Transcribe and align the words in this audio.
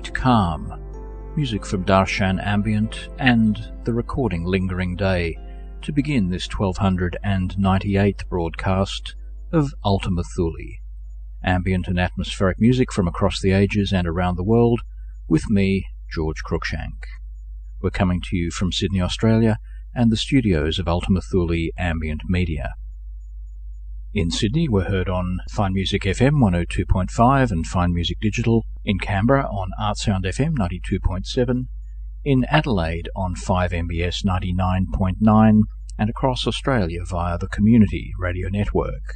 White 0.00 0.14
Calm, 0.14 1.34
music 1.36 1.66
from 1.66 1.84
Darshan 1.84 2.42
Ambient, 2.42 3.10
and 3.18 3.70
the 3.84 3.92
recording 3.92 4.46
Lingering 4.46 4.96
Day 4.96 5.36
to 5.82 5.92
begin 5.92 6.30
this 6.30 6.48
1298th 6.48 8.26
broadcast 8.30 9.14
of 9.52 9.74
Ultima 9.84 10.22
Thule, 10.24 10.78
ambient 11.44 11.86
and 11.86 12.00
atmospheric 12.00 12.58
music 12.58 12.90
from 12.90 13.08
across 13.08 13.42
the 13.42 13.52
ages 13.52 13.92
and 13.92 14.08
around 14.08 14.36
the 14.36 14.42
world, 14.42 14.80
with 15.28 15.50
me, 15.50 15.84
George 16.10 16.42
Cruikshank. 16.44 17.04
We're 17.82 17.90
coming 17.90 18.22
to 18.22 18.36
you 18.38 18.50
from 18.50 18.72
Sydney, 18.72 19.02
Australia, 19.02 19.58
and 19.94 20.10
the 20.10 20.16
studios 20.16 20.78
of 20.78 20.88
Ultima 20.88 21.20
Thule 21.20 21.72
Ambient 21.76 22.22
Media. 22.26 22.72
In 24.12 24.32
Sydney, 24.32 24.68
we're 24.68 24.88
heard 24.88 25.08
on 25.08 25.38
Fine 25.48 25.72
Music 25.72 26.02
FM 26.02 26.42
102.5 26.42 27.52
and 27.52 27.64
Fine 27.64 27.94
Music 27.94 28.18
Digital. 28.20 28.66
In 28.84 28.98
Canberra 28.98 29.44
on 29.44 29.70
Artsound 29.80 30.24
FM 30.24 30.56
92.7. 30.56 31.68
In 32.24 32.44
Adelaide 32.46 33.08
on 33.14 33.36
5MBS 33.36 34.24
99.9 34.24 35.60
and 35.96 36.10
across 36.10 36.44
Australia 36.44 37.04
via 37.04 37.38
the 37.38 37.46
Community 37.46 38.10
Radio 38.18 38.48
Network. 38.48 39.14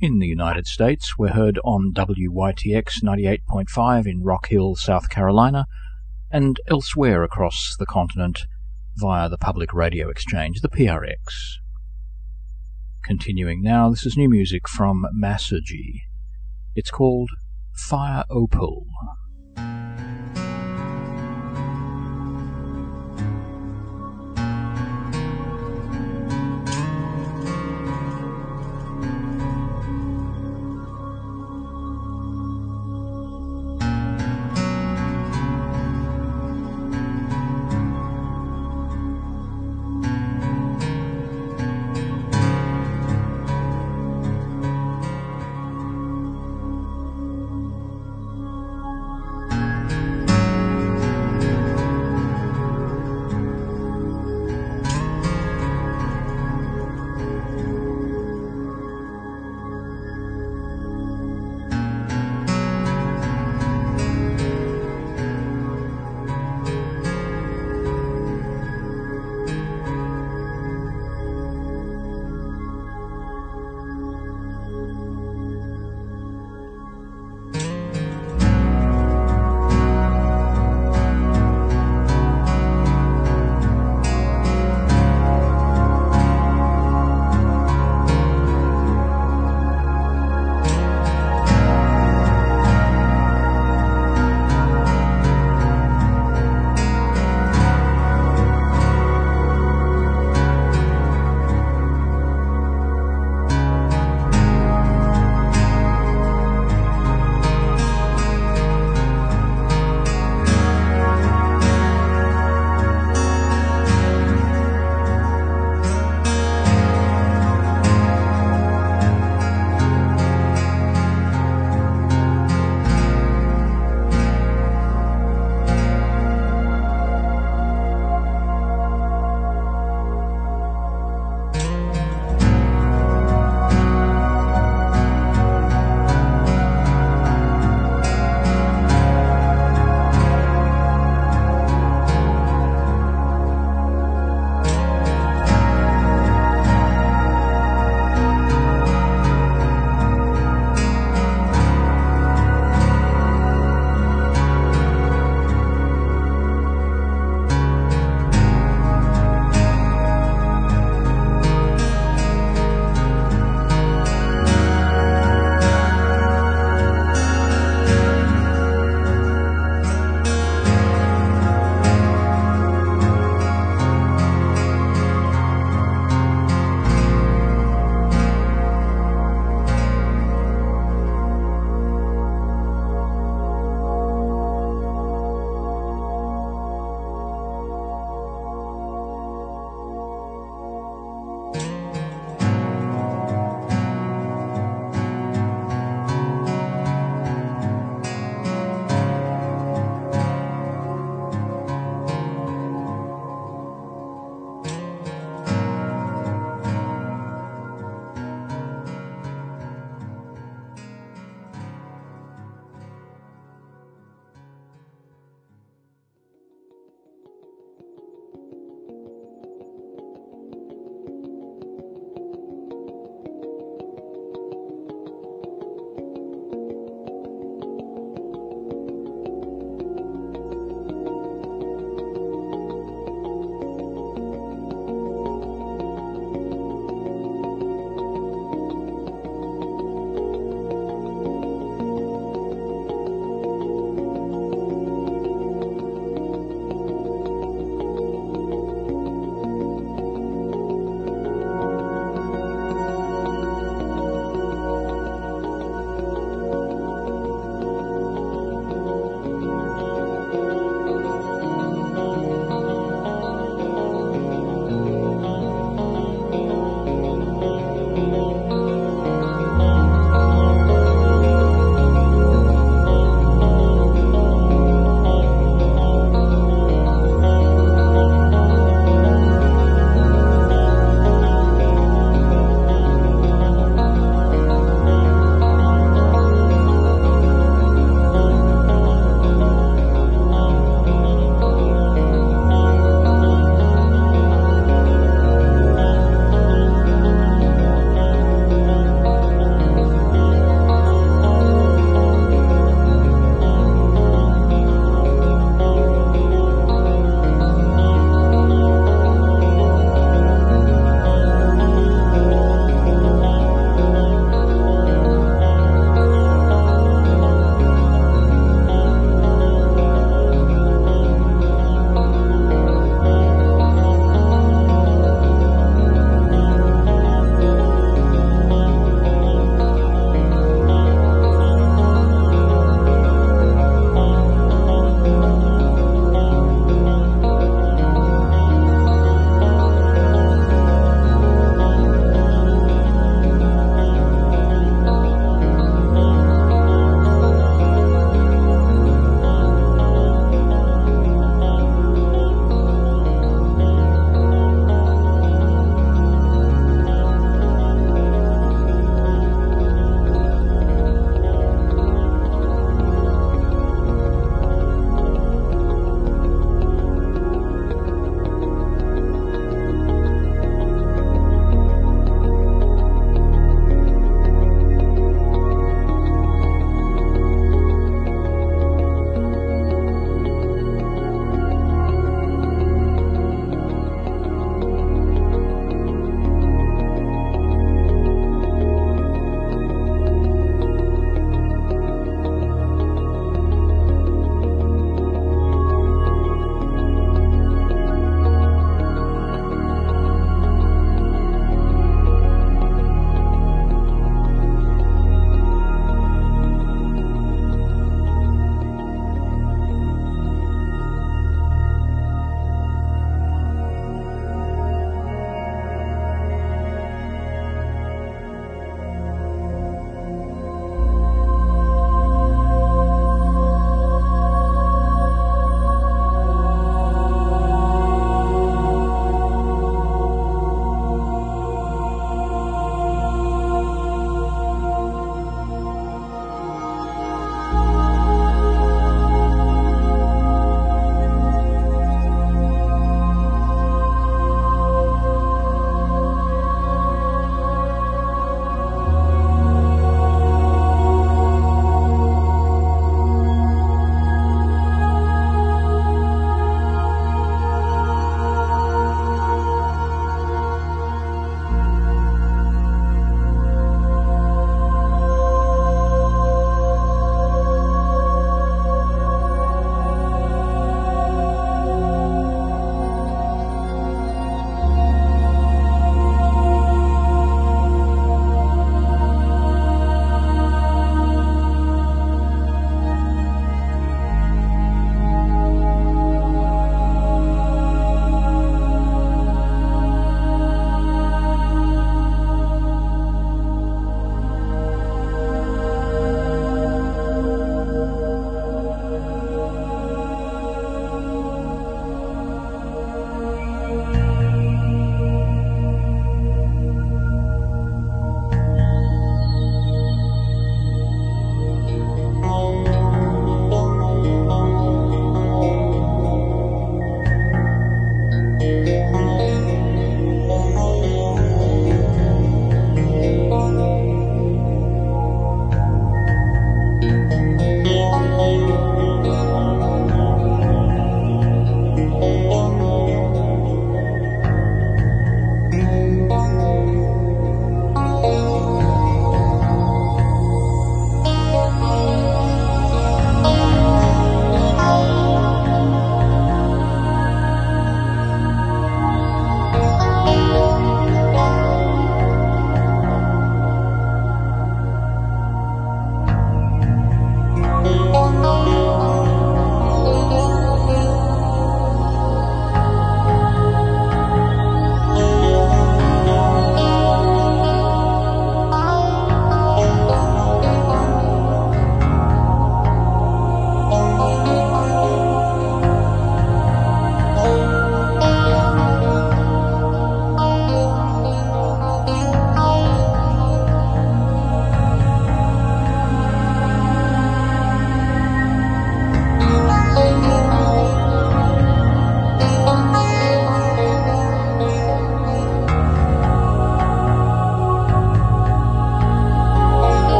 In 0.00 0.18
the 0.18 0.26
United 0.26 0.66
States, 0.66 1.16
we're 1.16 1.28
heard 1.28 1.60
on 1.62 1.92
WYTX 1.94 3.04
98.5 3.04 4.06
in 4.08 4.24
Rock 4.24 4.48
Hill, 4.48 4.74
South 4.74 5.10
Carolina, 5.10 5.66
and 6.28 6.56
elsewhere 6.66 7.22
across 7.22 7.76
the 7.78 7.86
continent 7.86 8.46
via 8.96 9.28
the 9.28 9.38
Public 9.38 9.72
Radio 9.72 10.10
Exchange, 10.10 10.60
the 10.60 10.68
PRX. 10.68 11.61
Continuing 13.04 13.62
now, 13.62 13.90
this 13.90 14.06
is 14.06 14.16
new 14.16 14.28
music 14.28 14.68
from 14.68 15.04
Massagey. 15.12 16.02
It's 16.76 16.92
called 16.92 17.30
Fire 17.74 18.22
Opal. 18.30 18.86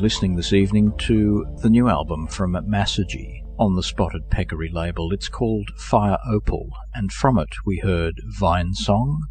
Listening 0.00 0.36
this 0.36 0.52
evening 0.52 0.96
to 0.98 1.44
the 1.60 1.68
new 1.68 1.88
album 1.88 2.28
from 2.28 2.52
Massagy 2.52 3.42
on 3.58 3.74
the 3.74 3.82
Spotted 3.82 4.30
Peccary 4.30 4.70
label. 4.72 5.12
It's 5.12 5.28
called 5.28 5.70
Fire 5.76 6.18
Opal, 6.24 6.70
and 6.94 7.10
from 7.10 7.36
it 7.36 7.48
we 7.66 7.78
heard 7.78 8.20
Vine 8.38 8.74
Song, 8.74 9.22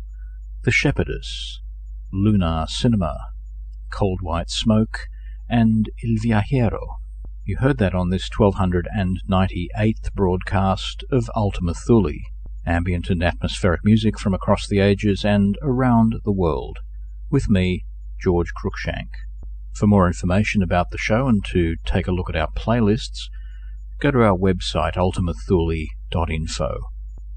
The 0.66 0.72
Shepherdess, 0.72 1.62
Lunar 2.12 2.66
Cinema, 2.68 3.18
Cold 3.92 4.20
White 4.22 4.50
Smoke, 4.50 5.08
and 5.50 5.90
Il 6.04 6.18
Viajero. 6.22 6.98
You 7.46 7.58
heard 7.60 7.78
that 7.78 7.96
on 7.96 8.10
this 8.10 8.30
1298th 8.30 10.14
broadcast 10.14 11.06
of 11.10 11.32
Ultima 11.34 11.76
Thule, 11.76 12.20
ambient 12.66 13.10
and 13.10 13.24
atmospheric 13.24 13.86
music 13.86 14.20
from 14.20 14.34
across 14.34 14.68
the 14.68 14.82
ages 14.82 15.24
and 15.24 15.58
around 15.62 16.18
the 16.26 16.34
world, 16.34 16.80
with 17.32 17.50
me, 17.50 17.86
George 18.20 18.52
Cruikshank. 18.54 19.08
For 19.78 19.86
more 19.86 20.08
information 20.08 20.64
about 20.64 20.90
the 20.90 20.98
show 20.98 21.28
and 21.28 21.46
to 21.52 21.76
take 21.86 22.08
a 22.08 22.12
look 22.12 22.32
at 22.32 22.36
our 22.36 22.50
playlists, 22.50 23.30
go 24.00 24.10
to 24.10 24.24
our 24.24 24.36
website 24.36 24.96
ultimathule.info. 24.96 26.80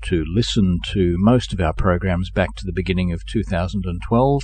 To 0.04 0.24
listen 0.26 0.78
to 0.86 1.16
most 1.18 1.52
of 1.52 1.60
our 1.60 1.74
programs 1.74 2.30
back 2.30 2.56
to 2.56 2.64
the 2.64 2.72
beginning 2.72 3.12
of 3.12 3.26
2012, 3.26 4.42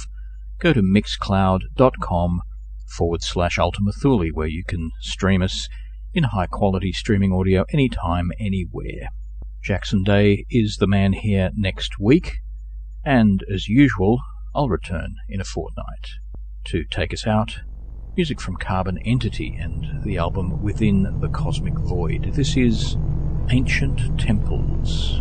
go 0.59 0.75
to 0.75 0.83
mixcloud.com 0.83 2.43
forward 2.87 3.23
slash 3.23 3.59
Ultima 3.59 3.93
Thule, 3.93 4.29
where 4.35 4.47
you 4.47 4.63
can 4.63 4.91
stream 5.01 5.41
us 5.41 5.67
in 6.13 6.25
high 6.25 6.49
quality 6.49 6.93
streaming 6.93 7.33
audio 7.33 7.65
anytime, 7.73 8.31
anywhere. 8.39 9.09
Jackson 9.65 10.03
Day 10.03 10.45
is 10.51 10.77
the 10.77 10.87
man 10.87 11.15
here 11.15 11.51
next 11.57 11.99
week, 11.99 12.35
and 13.07 13.43
as 13.51 13.69
usual, 13.69 14.19
I'll 14.55 14.69
return 14.69 15.15
in 15.31 15.41
a 15.41 15.45
fortnight. 15.45 16.11
To 16.65 16.85
take 16.85 17.15
us 17.15 17.27
out, 17.27 17.61
music 18.17 18.41
from 18.41 18.57
Carbon 18.57 18.97
Entity 19.05 19.55
and 19.61 20.03
the 20.03 20.17
album 20.17 20.63
Within 20.63 21.21
the 21.21 21.29
Cosmic 21.29 21.75
Void. 21.75 22.33
This 22.33 22.57
is 22.57 22.97
Ancient 23.51 24.19
Temples. 24.19 25.21